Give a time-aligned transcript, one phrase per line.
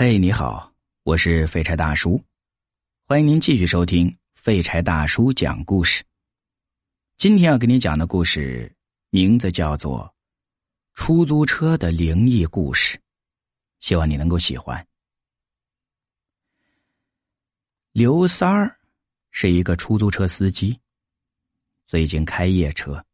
[0.00, 0.72] 嘿，你好，
[1.02, 2.22] 我是废柴大叔，
[3.04, 6.04] 欢迎您继续收听废柴大叔讲故事。
[7.16, 8.72] 今天要给你讲的故事
[9.10, 10.14] 名字叫做
[10.96, 12.96] 《出租车的灵异故事》，
[13.80, 14.86] 希望你能够喜欢。
[17.90, 18.78] 刘三儿
[19.32, 20.78] 是一个出租车司机，
[21.88, 23.04] 最近开夜车。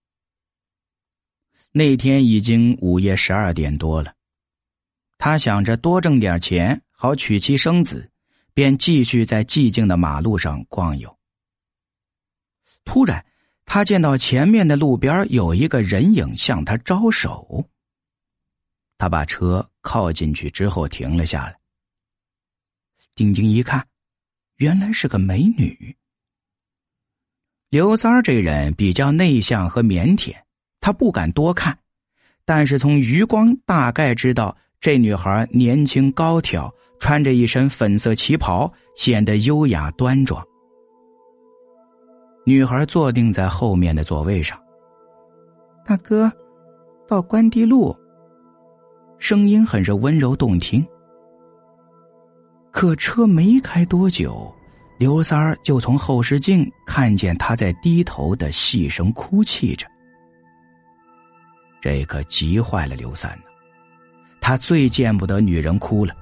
[1.73, 4.15] 那天已经午夜十二点多了。
[5.25, 8.11] 他想着多挣点钱，好娶妻生子，
[8.53, 11.19] 便继续在寂静的马路上逛悠。
[12.85, 13.25] 突然，
[13.65, 17.67] 他见到前面的路边有一个人影向他招手。
[18.99, 21.57] 他把车靠进去之后停了下来，
[23.15, 23.89] 定睛一看，
[24.57, 25.97] 原来是个美女。
[27.71, 30.37] 刘三儿这人比较内向和腼腆，
[30.81, 31.79] 他不敢多看，
[32.45, 34.55] 但是从余光大概知道。
[34.85, 40.47] 这女孩年轻高挑，穿着一身粉色旗袍，显得优雅端庄。
[42.45, 44.61] 女孩坐定在后面的座位上。
[45.87, 46.31] 大哥，
[47.09, 47.97] 到关帝路。
[49.19, 50.87] 声音很是温柔动听。
[52.71, 54.55] 可车没开多久，
[54.99, 59.87] 刘三儿就从后视镜看见她在低头的细声哭泣着。
[61.81, 63.45] 这可急坏了刘三呢。
[64.47, 66.15] 他最见不得女人哭了，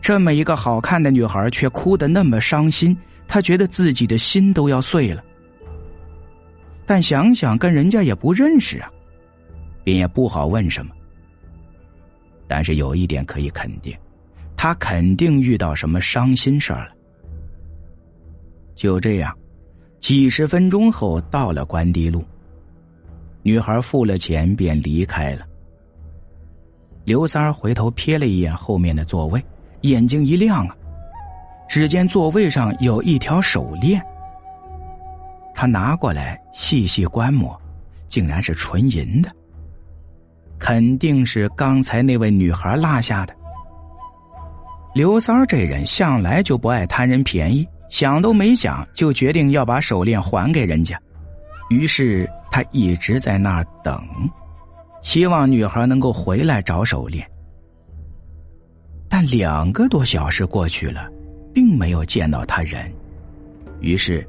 [0.00, 2.96] 这么一个好看的女孩却哭得那么伤心，
[3.28, 5.22] 他觉得自己的心都要碎了。
[6.86, 8.90] 但想想跟人家也不认识啊，
[9.84, 10.94] 便也不好问什么。
[12.48, 13.94] 但是有一点可以肯定，
[14.56, 16.92] 他肯定遇到什么伤心事儿了。
[18.74, 19.36] 就这样，
[20.00, 22.24] 几十分钟后到了关帝路，
[23.42, 25.46] 女孩付了钱便离开了。
[27.04, 29.42] 刘三儿回头瞥了一眼后面的座位，
[29.80, 30.76] 眼睛一亮啊！
[31.68, 34.00] 只见座位上有一条手链，
[35.54, 37.60] 他拿过来细细观摩，
[38.08, 39.30] 竟然是纯银的，
[40.58, 43.34] 肯定是刚才那位女孩落下的。
[44.94, 51.00] 刘三儿这人向来就不爱贪人便宜，想都没想就决定要把手链还给人家，
[51.70, 53.98] 于是他一直在那儿等。
[55.02, 57.28] 希望女孩能够回来找手链，
[59.08, 61.10] 但两个多小时过去了，
[61.52, 62.90] 并没有见到他人。
[63.80, 64.26] 于是，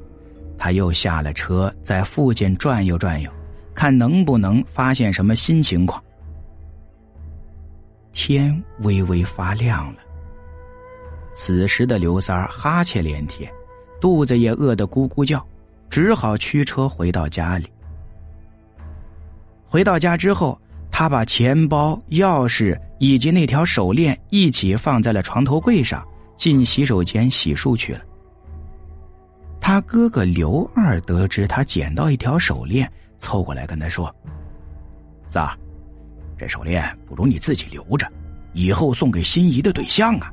[0.58, 3.30] 他又下了车，在附近转悠转悠，
[3.72, 6.02] 看能不能发现什么新情况。
[8.12, 10.00] 天微微发亮了，
[11.36, 13.48] 此时的刘三儿哈欠连天，
[14.00, 15.44] 肚子也饿得咕咕叫，
[15.88, 17.70] 只好驱车回到家里。
[19.68, 20.58] 回到家之后。
[20.96, 26.06] 他把钱包、钥匙以及那条手链一起放在了床头柜上，
[26.36, 28.00] 进洗手间洗漱去了。
[29.60, 32.88] 他哥哥刘二得知他捡到一条手链，
[33.18, 34.14] 凑过来跟他说
[35.26, 35.58] ：“三儿，
[36.38, 38.06] 这手链不如你自己留着，
[38.52, 40.32] 以后送给心仪的对象啊。”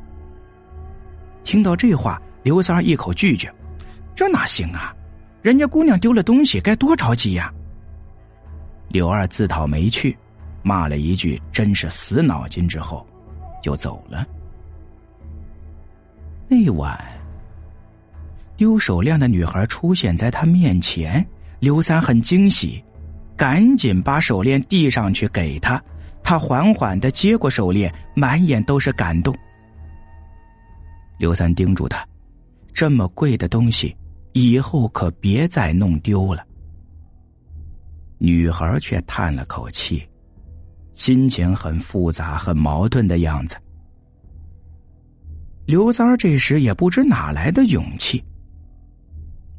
[1.44, 3.52] 听到这话，刘三一口拒绝
[4.14, 4.96] ：“这哪行啊？
[5.42, 7.52] 人家姑娘丢了东西，该多着急呀！”
[8.90, 10.16] 刘二自讨没趣。
[10.64, 13.06] 骂了一句“真是死脑筋”之后，
[13.62, 14.26] 就走了。
[16.48, 17.00] 那晚，
[18.58, 21.26] 丢手链的女孩出现在他面前，
[21.60, 22.84] 刘三很惊喜，
[23.38, 25.82] 赶紧把手链递上去给她。
[26.24, 29.36] 他缓缓的接过手链，满眼都是感动。
[31.18, 32.06] 刘三叮嘱他
[32.74, 33.96] ：“这么贵的东西，
[34.34, 36.46] 以后可别再弄丢了。”
[38.20, 40.08] 女孩却叹了口气。
[40.94, 43.56] 心情很复杂、很矛盾的样子。
[45.66, 48.24] 刘三儿这时也不知哪来的勇气。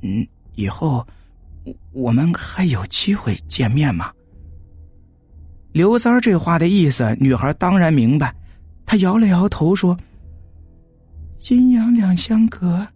[0.03, 1.07] 嗯，以后
[1.93, 4.13] 我们还有机会见面吗？
[5.73, 8.35] 刘三儿这话的意思，女孩当然明白。
[8.85, 9.97] 她摇了摇头说
[11.49, 12.87] ：“阴阳两相隔，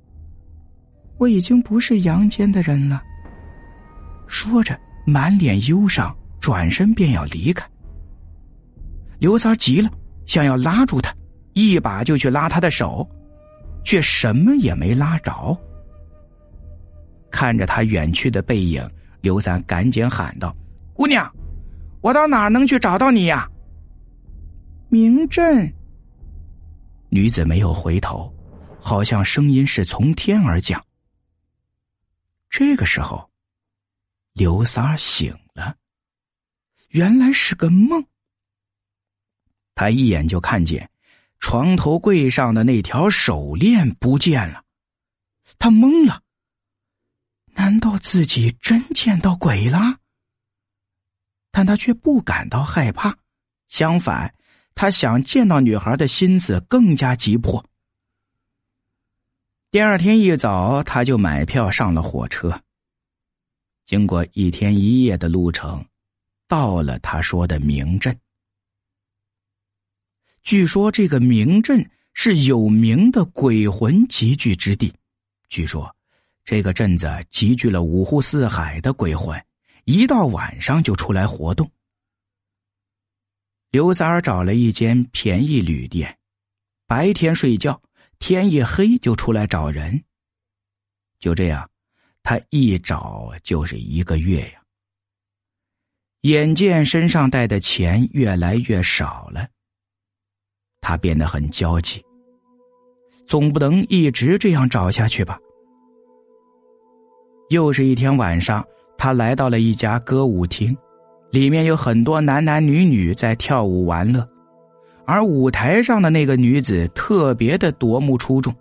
[1.16, 3.02] 我已经不是阳间的人了。”
[4.28, 7.66] 说着，满脸忧伤，转身便要离开。
[9.18, 9.90] 刘三急了，
[10.26, 11.14] 想要拉住他，
[11.54, 13.08] 一把就去拉他的手，
[13.84, 15.58] 却什么也没拉着。
[17.30, 18.88] 看着他远去的背影，
[19.20, 20.54] 刘三赶紧喊道
[20.94, 21.30] ：“姑娘，
[22.00, 23.48] 我到哪能去找到你呀？”
[24.88, 25.72] 明镇。
[27.08, 28.32] 女子没有回头，
[28.78, 30.82] 好像声音是从天而降。
[32.50, 33.28] 这个时候，
[34.32, 35.74] 刘三醒了，
[36.88, 38.04] 原来是个梦。
[39.76, 40.90] 他一眼就看见，
[41.38, 44.64] 床头柜上的那条手链不见了，
[45.58, 46.23] 他懵了。
[47.55, 49.99] 难道自己真见到鬼了？
[51.52, 53.19] 但他却不感到害怕，
[53.69, 54.34] 相反，
[54.75, 57.64] 他想见到女孩的心思更加急迫。
[59.70, 62.62] 第二天一早，他就买票上了火车。
[63.84, 65.84] 经过一天一夜的路程，
[66.49, 68.19] 到了他说的明镇。
[70.46, 74.94] 据说这个明镇是有名的鬼魂集聚之地。
[75.48, 75.93] 据说。
[76.44, 79.44] 这个镇子集聚了五湖四海的鬼魂，
[79.84, 81.69] 一到晚上就出来活动。
[83.72, 86.16] 刘三儿找了一间便宜旅店，
[86.87, 87.82] 白天睡觉，
[88.20, 90.04] 天一黑就出来找人。
[91.19, 91.69] 就这样，
[92.22, 94.62] 他一找就是一个月呀。
[96.20, 99.48] 眼见身上带的钱越来越少了，
[100.86, 102.00] 他变得很焦急。
[103.26, 105.36] 总不能一直这样找下去吧？
[107.50, 108.64] 又是一天晚上，
[108.96, 110.76] 他来到了一家歌舞厅，
[111.32, 114.24] 里面有很多男男女女在跳舞玩乐，
[115.04, 118.54] 而舞台上的那个女子特别的夺目出众，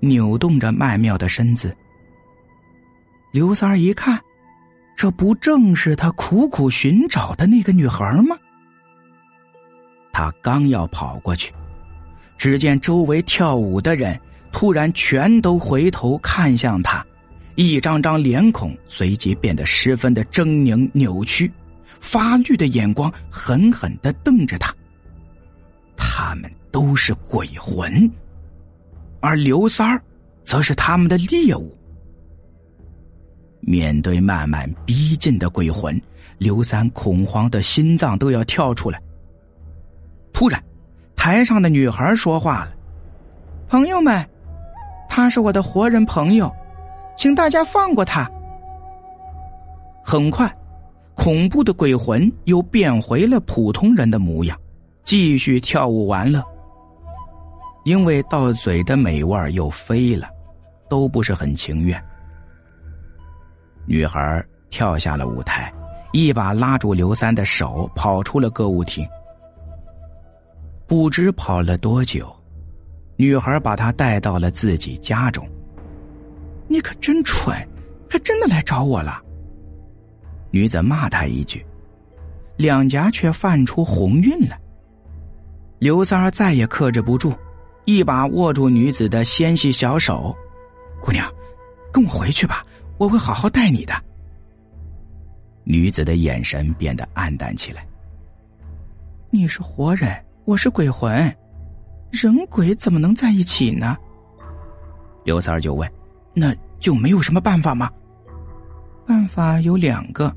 [0.00, 1.74] 扭动着曼妙的身子。
[3.32, 4.20] 刘三儿一看，
[4.98, 8.36] 这不正是他苦苦寻找的那个女孩吗？
[10.14, 11.52] 他刚要跑过去，
[12.38, 14.18] 只见周围跳舞的人
[14.52, 17.04] 突然全都回头看向他。
[17.56, 21.50] 一张张脸孔随即变得十分的狰狞扭曲，
[22.00, 24.72] 发绿的眼光狠狠的瞪着他。
[25.96, 28.08] 他们都是鬼魂，
[29.20, 30.00] 而刘三儿
[30.44, 31.76] 则是他们的猎物。
[33.60, 36.00] 面对慢慢逼近的鬼魂，
[36.38, 39.00] 刘三恐慌的心脏都要跳出来。
[40.34, 40.62] 突然，
[41.16, 42.72] 台上的女孩说话了
[43.70, 44.28] ：“朋友们，
[45.08, 46.52] 他是我的活人朋友。”
[47.16, 48.28] 请大家放过他。
[50.04, 50.52] 很快，
[51.14, 54.58] 恐怖的鬼魂又变回了普通人的模样，
[55.04, 56.42] 继续跳舞玩乐。
[57.84, 60.26] 因为到嘴的美味又飞了，
[60.90, 62.02] 都不是很情愿。
[63.86, 65.72] 女孩跳下了舞台，
[66.12, 69.06] 一把拉住刘三的手，跑出了歌舞厅。
[70.86, 72.34] 不知跑了多久，
[73.16, 75.46] 女孩把他带到了自己家中。
[76.68, 77.56] 你可真蠢，
[78.08, 79.22] 还真的来找我了。
[80.50, 81.64] 女子骂他一句，
[82.56, 84.58] 两颊却泛出红晕来。
[85.78, 87.34] 刘三儿再也克制不住，
[87.84, 90.34] 一把握住女子的纤细小手
[91.02, 91.30] ：“姑娘，
[91.92, 92.64] 跟我回去吧，
[92.98, 93.94] 我会好好待你的。”
[95.64, 97.86] 女子的眼神变得暗淡起来。
[99.30, 100.14] 你是活人，
[100.46, 101.34] 我是鬼魂，
[102.10, 103.96] 人鬼怎么能在一起呢？
[105.24, 105.90] 刘三儿就问。
[106.34, 107.90] 那就没有什么办法吗？
[109.06, 110.30] 办法有两个，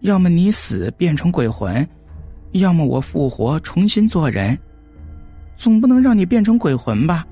[0.00, 1.88] 要么你死变成鬼魂，
[2.52, 4.58] 要么我复活重新做人。
[5.56, 7.24] 总不能让你变成鬼魂吧？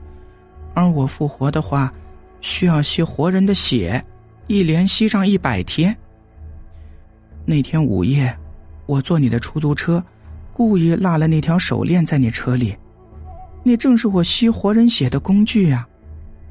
[0.74, 1.92] 而我复活的话，
[2.40, 4.00] 需要吸活人的血，
[4.46, 5.96] 一连吸上一百天。
[7.44, 8.32] 那天午夜，
[8.86, 10.00] 我坐你的出租车，
[10.56, 12.74] 故意落了那条手链在你车里，
[13.62, 15.86] 那正是我吸活人血的工具呀。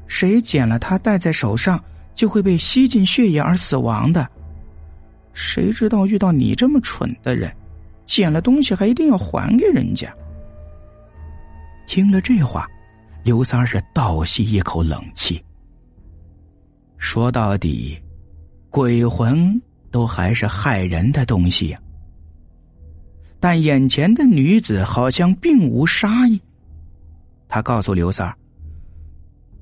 [0.06, 1.82] 谁捡了它戴在手上，
[2.14, 4.24] 就会被吸进血液而死亡的。
[5.32, 7.52] 谁知道遇到你这么蠢的人，
[8.06, 10.08] 捡了东西还一定要还给人家。
[11.88, 12.64] 听了这话，
[13.24, 15.44] 刘三是倒吸一口冷气。
[16.96, 18.00] 说到底，
[18.70, 21.80] 鬼魂都还是害人的东西呀。
[23.48, 26.40] 但眼前的女子好像并无杀意，
[27.46, 28.36] 他告诉刘三儿。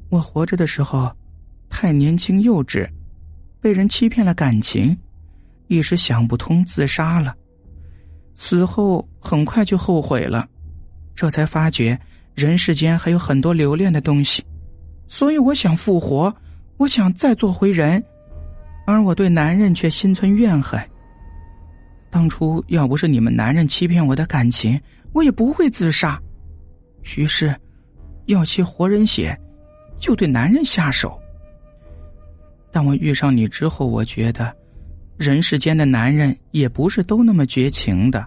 [0.09, 1.14] 我活着的时候，
[1.69, 2.88] 太年轻幼稚，
[3.61, 4.97] 被人欺骗了感情，
[5.67, 7.37] 一时想不通自杀了。
[8.35, 10.49] 死后很快就后悔了，
[11.14, 12.00] 这才发觉
[12.35, 14.43] 人世间还有很多留恋的东西，
[15.09, 16.35] 所以我想复活，
[16.79, 18.03] 我想再做回人，
[18.87, 20.81] 而我对男人却心存怨恨。
[22.14, 24.80] 当初要不是你们男人欺骗我的感情，
[25.12, 26.16] 我也不会自杀。
[27.16, 27.52] 于是，
[28.26, 29.37] 要吸活人血。
[29.99, 31.21] 就对男人下手，
[32.71, 34.54] 但我遇上你之后，我觉得，
[35.16, 38.25] 人世间的男人也不是都那么绝情的。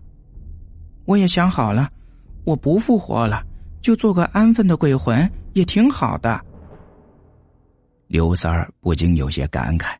[1.05, 1.89] 我也想好了，
[2.43, 3.41] 我不复活了，
[3.81, 6.43] 就做个安分的鬼魂，也挺好的。
[8.07, 9.95] 刘三儿不禁有些感慨，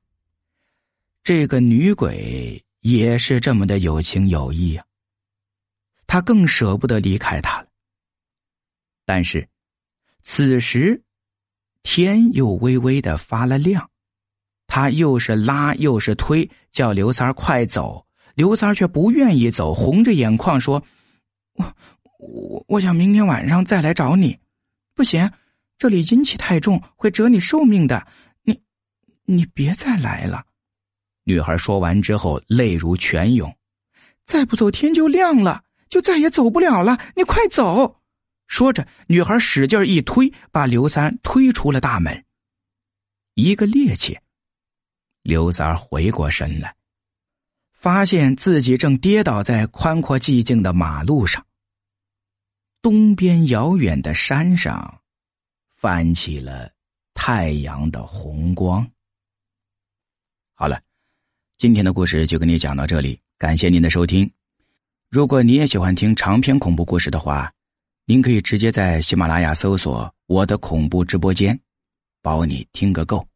[1.24, 4.86] 这个女鬼也是这么的有情有义啊。
[6.06, 7.68] 他更舍不得离开他了。
[9.06, 9.50] 但是，
[10.24, 11.04] 此时
[11.84, 13.90] 天又微微的发了亮，
[14.68, 18.06] 他又是拉又是推，叫刘三快走。
[18.36, 20.84] 刘三却不愿意走，红着眼眶说
[21.56, 21.76] ：“我
[22.20, 24.38] 我我想明天晚上再来找你。”
[24.96, 25.30] 不行，
[25.78, 28.08] 这里阴气太重，会折你寿命的。
[28.44, 28.62] 你
[29.26, 30.46] 你别再来了。
[31.28, 33.54] 女孩说完之后，泪如泉涌。
[34.26, 36.98] 再不走，天就亮了，就再也走不了了。
[37.18, 38.02] 你快走！
[38.48, 42.24] 说着，女孩使劲一推，把刘三推出了大门。
[43.34, 44.18] 一个趔趄，
[45.22, 46.74] 刘三回过神来，
[47.74, 51.46] 发现自己正跌倒在宽阔寂静的马路上。
[52.82, 55.02] 东边遥远的山上，
[55.76, 56.72] 泛起了
[57.14, 58.90] 太阳的红光。
[60.54, 60.82] 好了，
[61.60, 64.30] 今天的故事就跟你讲到这里，感谢您的收听。
[65.10, 67.52] 如果你也喜欢听长篇恐怖故事的话，
[68.06, 71.60] 您可以直接在喜马拉雅搜索“我的恐怖直播间”，
[72.22, 73.28] 保你听个够。